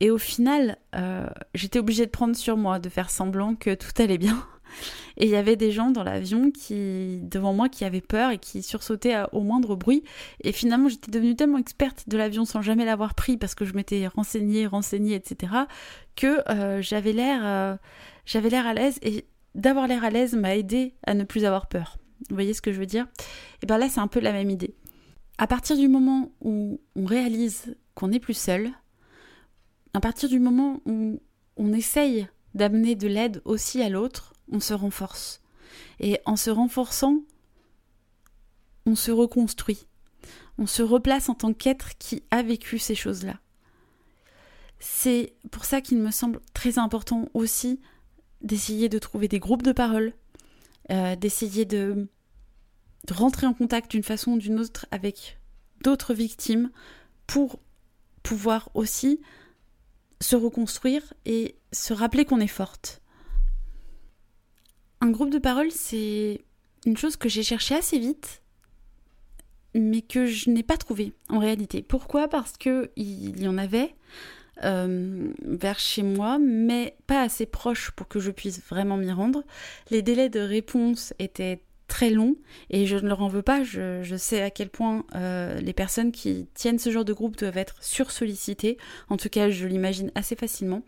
Et 0.00 0.10
au 0.10 0.18
final, 0.18 0.78
euh, 0.96 1.26
j'étais 1.54 1.78
obligée 1.78 2.06
de 2.06 2.10
prendre 2.10 2.34
sur 2.34 2.56
moi, 2.56 2.78
de 2.78 2.88
faire 2.88 3.10
semblant 3.10 3.54
que 3.54 3.74
tout 3.74 4.02
allait 4.02 4.18
bien. 4.18 4.46
Et 5.16 5.24
il 5.24 5.30
y 5.30 5.36
avait 5.36 5.56
des 5.56 5.72
gens 5.72 5.90
dans 5.90 6.02
l'avion 6.02 6.50
qui, 6.50 7.20
devant 7.22 7.52
moi, 7.52 7.68
qui 7.68 7.84
avaient 7.84 8.00
peur 8.00 8.30
et 8.30 8.38
qui 8.38 8.62
sursautaient 8.62 9.16
au 9.32 9.42
moindre 9.42 9.76
bruit. 9.76 10.02
Et 10.42 10.52
finalement, 10.52 10.88
j'étais 10.88 11.10
devenue 11.10 11.36
tellement 11.36 11.58
experte 11.58 12.08
de 12.08 12.16
l'avion 12.16 12.44
sans 12.44 12.62
jamais 12.62 12.84
l'avoir 12.84 13.14
pris 13.14 13.36
parce 13.36 13.54
que 13.54 13.64
je 13.64 13.74
m'étais 13.74 14.06
renseignée, 14.06 14.66
renseignée, 14.66 15.16
etc., 15.16 15.52
que 16.16 16.48
euh, 16.50 16.80
j'avais 16.80 17.12
l'air, 17.12 17.40
euh, 17.44 17.76
j'avais 18.24 18.48
l'air 18.48 18.66
à 18.66 18.72
l'aise. 18.72 18.98
Et 19.02 19.26
d'avoir 19.54 19.88
l'air 19.88 20.04
à 20.04 20.10
l'aise 20.10 20.34
m'a 20.34 20.56
aidé 20.56 20.94
à 21.06 21.14
ne 21.14 21.24
plus 21.24 21.44
avoir 21.44 21.66
peur. 21.66 21.98
Vous 22.28 22.36
voyez 22.36 22.54
ce 22.54 22.62
que 22.62 22.72
je 22.72 22.78
veux 22.78 22.86
dire? 22.86 23.06
Et 23.62 23.66
bien 23.66 23.76
là, 23.76 23.88
c'est 23.88 24.00
un 24.00 24.08
peu 24.08 24.20
la 24.20 24.32
même 24.32 24.48
idée. 24.48 24.74
À 25.36 25.46
partir 25.46 25.76
du 25.76 25.88
moment 25.88 26.32
où 26.40 26.80
on 26.96 27.04
réalise 27.04 27.76
qu'on 27.94 28.08
n'est 28.08 28.20
plus 28.20 28.34
seul, 28.34 28.70
à 29.94 30.00
partir 30.00 30.28
du 30.28 30.38
moment 30.38 30.80
où 30.86 31.20
on 31.56 31.72
essaye 31.72 32.28
d'amener 32.54 32.94
de 32.94 33.08
l'aide 33.08 33.42
aussi 33.44 33.82
à 33.82 33.88
l'autre, 33.88 34.32
on 34.50 34.60
se 34.60 34.74
renforce. 34.74 35.40
Et 36.00 36.18
en 36.24 36.36
se 36.36 36.50
renforçant, 36.50 37.22
on 38.86 38.94
se 38.94 39.10
reconstruit. 39.10 39.86
On 40.58 40.66
se 40.66 40.82
replace 40.82 41.28
en 41.28 41.34
tant 41.34 41.52
qu'être 41.52 41.96
qui 41.98 42.22
a 42.30 42.42
vécu 42.42 42.78
ces 42.78 42.94
choses-là. 42.94 43.38
C'est 44.78 45.34
pour 45.50 45.64
ça 45.64 45.80
qu'il 45.80 45.98
me 45.98 46.10
semble 46.10 46.40
très 46.54 46.78
important 46.78 47.28
aussi 47.34 47.80
d'essayer 48.40 48.88
de 48.88 48.98
trouver 48.98 49.28
des 49.28 49.38
groupes 49.38 49.62
de 49.62 49.72
parole, 49.72 50.14
euh, 50.90 51.16
d'essayer 51.16 51.66
de, 51.66 52.08
de 53.06 53.14
rentrer 53.14 53.46
en 53.46 53.52
contact 53.52 53.90
d'une 53.90 54.02
façon 54.02 54.32
ou 54.32 54.38
d'une 54.38 54.58
autre 54.58 54.86
avec 54.90 55.38
d'autres 55.82 56.14
victimes 56.14 56.70
pour 57.26 57.60
pouvoir 58.22 58.70
aussi 58.74 59.20
se 60.20 60.36
reconstruire 60.36 61.14
et 61.24 61.56
se 61.72 61.92
rappeler 61.92 62.24
qu'on 62.24 62.40
est 62.40 62.46
forte. 62.46 63.00
Un 65.00 65.10
groupe 65.10 65.30
de 65.30 65.38
parole, 65.38 65.70
c'est 65.70 66.42
une 66.84 66.96
chose 66.96 67.16
que 67.16 67.28
j'ai 67.28 67.42
cherché 67.42 67.74
assez 67.74 67.98
vite, 67.98 68.42
mais 69.74 70.02
que 70.02 70.26
je 70.26 70.50
n'ai 70.50 70.62
pas 70.62 70.76
trouvé 70.76 71.14
en 71.28 71.38
réalité. 71.38 71.82
Pourquoi? 71.82 72.28
Parce 72.28 72.56
que 72.56 72.90
il 72.96 73.40
y 73.40 73.48
en 73.48 73.56
avait 73.56 73.94
euh, 74.64 75.32
vers 75.42 75.78
chez 75.78 76.02
moi, 76.02 76.38
mais 76.38 76.96
pas 77.06 77.22
assez 77.22 77.46
proche 77.46 77.92
pour 77.92 78.08
que 78.08 78.20
je 78.20 78.30
puisse 78.30 78.60
vraiment 78.68 78.98
m'y 78.98 79.12
rendre. 79.12 79.42
Les 79.90 80.02
délais 80.02 80.28
de 80.28 80.40
réponse 80.40 81.14
étaient 81.18 81.62
très 81.90 82.08
longs 82.08 82.36
et 82.70 82.86
je 82.86 82.96
ne 82.96 83.08
leur 83.08 83.20
en 83.20 83.28
veux 83.28 83.42
pas. 83.42 83.62
Je, 83.64 84.14
sais 84.16 84.40
à 84.40 84.50
quel 84.50 84.70
point 84.70 85.04
euh, 85.14 85.60
les 85.60 85.74
personnes 85.74 86.12
qui 86.12 86.46
tiennent 86.54 86.78
ce 86.78 86.90
genre 86.90 87.04
de 87.04 87.12
groupe 87.12 87.36
doivent 87.36 87.58
être 87.58 87.82
sursollicitées. 87.82 88.78
En 89.10 89.18
tout 89.18 89.28
cas, 89.28 89.50
je 89.50 89.66
l'imagine 89.66 90.10
assez 90.14 90.36
facilement. 90.36 90.82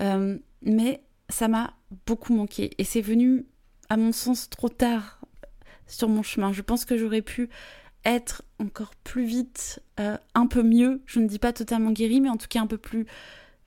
Euh, 0.00 0.38
mais 0.62 1.02
ça 1.28 1.48
m'a 1.48 1.74
beaucoup 2.06 2.34
manqué 2.34 2.70
et 2.78 2.84
c'est 2.84 3.00
venu 3.00 3.44
à 3.88 3.96
mon 3.96 4.12
sens 4.12 4.48
trop 4.48 4.68
tard 4.68 5.20
sur 5.86 6.08
mon 6.08 6.22
chemin. 6.22 6.52
Je 6.52 6.62
pense 6.62 6.84
que 6.84 6.96
j'aurais 6.96 7.22
pu 7.22 7.50
être 8.04 8.42
encore 8.60 8.94
plus 9.02 9.24
vite, 9.24 9.82
euh, 9.98 10.16
un 10.34 10.46
peu 10.46 10.62
mieux, 10.62 11.02
je 11.06 11.18
ne 11.18 11.26
dis 11.26 11.40
pas 11.40 11.52
totalement 11.52 11.90
guérie, 11.90 12.20
mais 12.20 12.28
en 12.28 12.36
tout 12.36 12.46
cas 12.48 12.60
un 12.60 12.68
peu 12.68 12.78
plus 12.78 13.06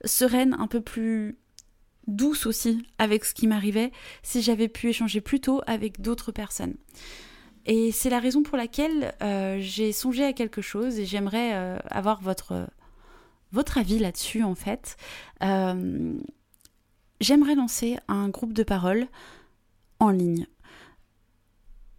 sereine, 0.04 0.56
un 0.58 0.66
peu 0.66 0.80
plus 0.80 1.36
douce 2.10 2.46
aussi 2.46 2.86
avec 2.98 3.24
ce 3.24 3.34
qui 3.34 3.46
m'arrivait, 3.46 3.92
si 4.22 4.42
j'avais 4.42 4.68
pu 4.68 4.88
échanger 4.88 5.20
plus 5.20 5.40
tôt 5.40 5.62
avec 5.66 6.00
d'autres 6.00 6.32
personnes. 6.32 6.74
Et 7.66 7.92
c'est 7.92 8.10
la 8.10 8.20
raison 8.20 8.42
pour 8.42 8.56
laquelle 8.56 9.14
euh, 9.22 9.58
j'ai 9.60 9.92
songé 9.92 10.24
à 10.24 10.32
quelque 10.32 10.62
chose 10.62 10.98
et 10.98 11.06
j'aimerais 11.06 11.54
euh, 11.54 11.78
avoir 11.90 12.20
votre, 12.20 12.66
votre 13.52 13.78
avis 13.78 13.98
là-dessus 13.98 14.42
en 14.42 14.54
fait 14.54 14.96
j'aimerais 17.20 17.54
lancer 17.54 17.98
un 18.08 18.28
groupe 18.28 18.52
de 18.52 18.62
parole 18.62 19.06
en 19.98 20.10
ligne. 20.10 20.46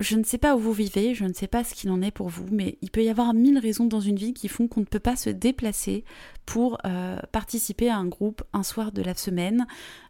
Je 0.01 0.17
ne 0.17 0.23
sais 0.23 0.39
pas 0.39 0.55
où 0.55 0.59
vous 0.59 0.73
vivez, 0.73 1.13
je 1.13 1.25
ne 1.25 1.33
sais 1.33 1.47
pas 1.47 1.63
ce 1.63 1.75
qu'il 1.75 1.91
en 1.91 2.01
est 2.01 2.11
pour 2.11 2.27
vous, 2.27 2.47
mais 2.51 2.79
il 2.81 2.89
peut 2.89 3.03
y 3.03 3.09
avoir 3.09 3.35
mille 3.35 3.59
raisons 3.59 3.85
dans 3.85 3.99
une 3.99 4.15
vie 4.15 4.33
qui 4.33 4.47
font 4.47 4.67
qu'on 4.67 4.79
ne 4.79 4.85
peut 4.85 4.99
pas 4.99 5.15
se 5.15 5.29
déplacer 5.29 6.03
pour 6.47 6.79
euh, 6.85 7.19
participer 7.31 7.87
à 7.87 7.97
un 7.97 8.07
groupe 8.07 8.43
un 8.51 8.63
soir 8.63 8.91
de 8.91 9.03
la 9.03 9.13
semaine, 9.13 9.67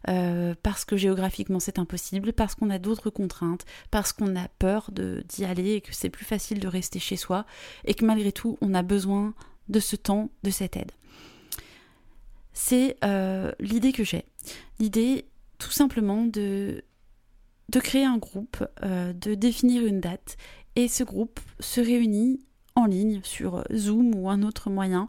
euh, 0.08 0.54
parce 0.62 0.86
que 0.86 0.96
géographiquement 0.96 1.60
c'est 1.60 1.78
impossible, 1.78 2.32
parce 2.32 2.54
qu'on 2.54 2.70
a 2.70 2.78
d'autres 2.78 3.10
contraintes, 3.10 3.66
parce 3.90 4.14
qu'on 4.14 4.34
a 4.34 4.48
peur 4.58 4.90
d'y 4.92 5.44
aller 5.44 5.74
et 5.74 5.80
que 5.82 5.94
c'est 5.94 6.10
plus 6.10 6.24
facile 6.24 6.58
de 6.58 6.68
rester 6.68 6.98
chez 6.98 7.16
soi, 7.16 7.44
et 7.84 7.92
que 7.92 8.06
malgré 8.06 8.32
tout 8.32 8.56
on 8.62 8.72
a 8.72 8.82
besoin 8.82 9.34
de 9.68 9.78
ce 9.78 9.96
temps, 9.96 10.30
de 10.42 10.50
cette 10.50 10.76
aide 10.76 10.92
c'est 12.54 12.96
euh, 13.04 13.52
l'idée 13.60 13.92
que 13.92 14.04
j'ai. 14.04 14.24
L'idée 14.78 15.26
tout 15.58 15.70
simplement 15.70 16.24
de, 16.24 16.82
de 17.72 17.80
créer 17.80 18.04
un 18.04 18.18
groupe, 18.18 18.64
euh, 18.84 19.12
de 19.14 19.34
définir 19.34 19.84
une 19.84 20.00
date, 20.00 20.36
et 20.76 20.88
ce 20.88 21.02
groupe 21.02 21.40
se 21.58 21.80
réunit 21.80 22.40
en 22.74 22.84
ligne 22.84 23.20
sur 23.24 23.64
Zoom 23.74 24.14
ou 24.14 24.30
un 24.30 24.42
autre 24.42 24.70
moyen. 24.70 25.08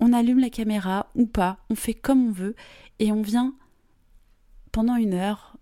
On 0.00 0.12
allume 0.12 0.40
la 0.40 0.50
caméra 0.50 1.10
ou 1.14 1.26
pas, 1.26 1.58
on 1.70 1.74
fait 1.74 1.94
comme 1.94 2.28
on 2.28 2.32
veut, 2.32 2.56
et 2.98 3.12
on 3.12 3.22
vient 3.22 3.54
pendant 4.72 4.96
une 4.96 5.14
heure 5.14 5.56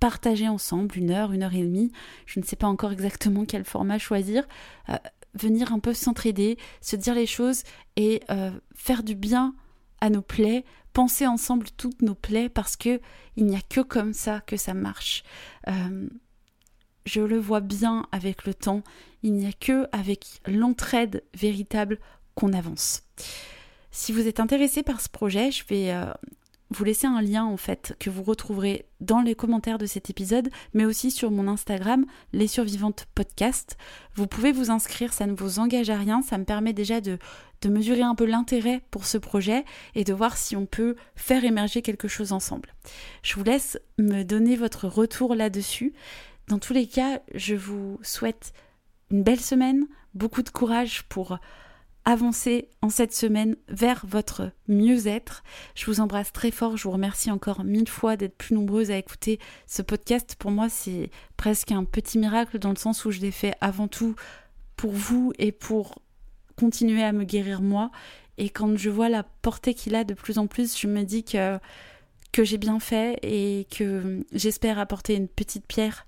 partager 0.00 0.48
ensemble, 0.48 0.96
une 0.96 1.10
heure, 1.10 1.32
une 1.32 1.42
heure 1.42 1.54
et 1.54 1.62
demie, 1.62 1.92
je 2.26 2.40
ne 2.40 2.44
sais 2.44 2.56
pas 2.56 2.66
encore 2.66 2.92
exactement 2.92 3.44
quel 3.44 3.64
format 3.64 3.98
choisir, 3.98 4.48
euh, 4.88 4.96
venir 5.34 5.72
un 5.72 5.78
peu 5.78 5.94
s'entraider, 5.94 6.58
se 6.80 6.96
dire 6.96 7.14
les 7.14 7.26
choses 7.26 7.62
et 7.96 8.20
faire 8.74 9.02
du 9.02 9.14
bien 9.14 9.54
à 10.02 10.10
nos 10.10 10.20
plaies, 10.20 10.64
penser 10.92 11.28
ensemble 11.28 11.68
toutes 11.76 12.02
nos 12.02 12.16
plaies 12.16 12.48
parce 12.48 12.76
que 12.76 13.00
il 13.36 13.46
n'y 13.46 13.56
a 13.56 13.60
que 13.60 13.80
comme 13.80 14.12
ça 14.12 14.40
que 14.40 14.56
ça 14.56 14.74
marche. 14.74 15.22
Euh, 15.68 16.08
je 17.06 17.20
le 17.20 17.38
vois 17.38 17.60
bien 17.60 18.06
avec 18.10 18.44
le 18.44 18.52
temps, 18.52 18.82
il 19.22 19.32
n'y 19.32 19.46
a 19.46 19.52
que 19.52 19.86
avec 19.92 20.26
l'entraide 20.46 21.22
véritable 21.34 22.00
qu'on 22.34 22.52
avance. 22.52 23.04
Si 23.92 24.12
vous 24.12 24.26
êtes 24.26 24.40
intéressé 24.40 24.82
par 24.82 25.00
ce 25.00 25.08
projet, 25.08 25.52
je 25.52 25.64
vais 25.66 25.92
euh, 25.92 26.12
vous 26.72 26.84
laisser 26.84 27.06
un 27.06 27.22
lien 27.22 27.44
en 27.44 27.56
fait 27.56 27.94
que 27.98 28.10
vous 28.10 28.22
retrouverez 28.22 28.86
dans 29.00 29.20
les 29.20 29.34
commentaires 29.34 29.78
de 29.78 29.86
cet 29.86 30.10
épisode, 30.10 30.48
mais 30.74 30.84
aussi 30.84 31.10
sur 31.10 31.30
mon 31.30 31.48
Instagram, 31.48 32.04
Les 32.32 32.46
Survivantes 32.46 33.06
Podcast. 33.14 33.76
Vous 34.14 34.26
pouvez 34.26 34.52
vous 34.52 34.70
inscrire, 34.70 35.12
ça 35.12 35.26
ne 35.26 35.34
vous 35.34 35.58
engage 35.58 35.90
à 35.90 35.96
rien, 35.96 36.22
ça 36.22 36.38
me 36.38 36.44
permet 36.44 36.72
déjà 36.72 37.00
de 37.00 37.18
mesurer 37.68 38.02
un 38.02 38.14
peu 38.14 38.24
l'intérêt 38.24 38.82
pour 38.90 39.04
ce 39.04 39.18
projet 39.18 39.64
et 39.94 40.04
de 40.04 40.12
voir 40.12 40.36
si 40.36 40.56
on 40.56 40.66
peut 40.66 40.96
faire 41.14 41.44
émerger 41.44 41.82
quelque 41.82 42.08
chose 42.08 42.32
ensemble. 42.32 42.74
Je 43.22 43.34
vous 43.34 43.44
laisse 43.44 43.78
me 43.98 44.22
donner 44.22 44.56
votre 44.56 44.88
retour 44.88 45.34
là-dessus. 45.34 45.92
Dans 46.48 46.58
tous 46.58 46.72
les 46.72 46.86
cas, 46.86 47.20
je 47.34 47.54
vous 47.54 47.98
souhaite 48.02 48.52
une 49.10 49.22
belle 49.22 49.40
semaine, 49.40 49.86
beaucoup 50.14 50.42
de 50.42 50.50
courage 50.50 51.04
pour 51.08 51.38
avancer 52.04 52.68
en 52.80 52.88
cette 52.88 53.14
semaine 53.14 53.56
vers 53.68 54.04
votre 54.06 54.50
mieux-être. 54.68 55.44
Je 55.74 55.86
vous 55.86 56.00
embrasse 56.00 56.32
très 56.32 56.50
fort, 56.50 56.76
je 56.76 56.84
vous 56.84 56.90
remercie 56.90 57.30
encore 57.30 57.64
mille 57.64 57.88
fois 57.88 58.16
d'être 58.16 58.36
plus 58.36 58.54
nombreuses 58.54 58.90
à 58.90 58.96
écouter 58.96 59.38
ce 59.66 59.82
podcast. 59.82 60.36
Pour 60.38 60.50
moi, 60.50 60.68
c'est 60.68 61.10
presque 61.36 61.72
un 61.72 61.84
petit 61.84 62.18
miracle 62.18 62.58
dans 62.58 62.70
le 62.70 62.76
sens 62.76 63.04
où 63.04 63.10
je 63.10 63.20
l'ai 63.20 63.30
fait 63.30 63.54
avant 63.60 63.88
tout 63.88 64.14
pour 64.76 64.92
vous 64.92 65.32
et 65.38 65.52
pour 65.52 66.02
continuer 66.56 67.02
à 67.02 67.12
me 67.12 67.24
guérir 67.24 67.62
moi. 67.62 67.90
Et 68.38 68.50
quand 68.50 68.76
je 68.76 68.90
vois 68.90 69.08
la 69.08 69.22
portée 69.22 69.74
qu'il 69.74 69.94
a 69.94 70.04
de 70.04 70.14
plus 70.14 70.38
en 70.38 70.46
plus, 70.46 70.78
je 70.78 70.86
me 70.86 71.04
dis 71.04 71.22
que, 71.22 71.58
que 72.32 72.44
j'ai 72.44 72.58
bien 72.58 72.80
fait 72.80 73.18
et 73.22 73.66
que 73.70 74.24
j'espère 74.32 74.78
apporter 74.78 75.14
une 75.14 75.28
petite 75.28 75.66
pierre 75.66 76.06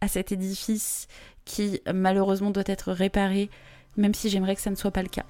à 0.00 0.08
cet 0.08 0.32
édifice 0.32 1.06
qui 1.44 1.80
malheureusement 1.92 2.50
doit 2.50 2.64
être 2.66 2.92
réparé, 2.92 3.50
même 3.98 4.14
si 4.14 4.30
j'aimerais 4.30 4.54
que 4.54 4.62
ça 4.62 4.70
ne 4.70 4.76
soit 4.76 4.90
pas 4.90 5.02
le 5.02 5.08
cas. 5.08 5.24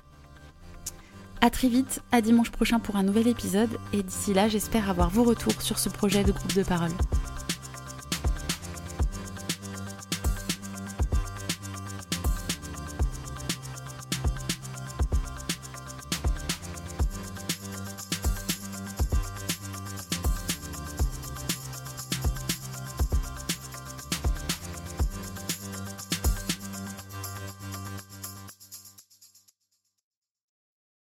A 1.40 1.50
très 1.50 1.68
vite, 1.68 2.02
à 2.12 2.20
dimanche 2.20 2.50
prochain 2.50 2.78
pour 2.78 2.96
un 2.96 3.02
nouvel 3.02 3.28
épisode, 3.28 3.70
et 3.92 4.02
d'ici 4.02 4.34
là, 4.34 4.48
j'espère 4.48 4.90
avoir 4.90 5.08
vos 5.10 5.24
retours 5.24 5.60
sur 5.62 5.78
ce 5.78 5.88
projet 5.88 6.24
de 6.24 6.32
groupe 6.32 6.54
de 6.54 6.62
parole. 6.62 6.90